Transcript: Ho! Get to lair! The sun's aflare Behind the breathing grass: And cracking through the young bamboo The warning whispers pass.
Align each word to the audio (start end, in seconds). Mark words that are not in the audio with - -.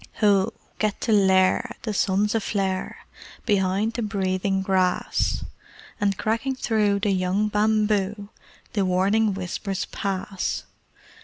Ho! 0.15 0.53
Get 0.79 0.99
to 1.01 1.11
lair! 1.11 1.75
The 1.83 1.93
sun's 1.93 2.33
aflare 2.33 2.95
Behind 3.45 3.93
the 3.93 4.01
breathing 4.01 4.63
grass: 4.63 5.45
And 5.99 6.17
cracking 6.17 6.55
through 6.55 7.01
the 7.01 7.11
young 7.11 7.49
bamboo 7.49 8.29
The 8.73 8.83
warning 8.83 9.35
whispers 9.35 9.85
pass. 9.85 10.63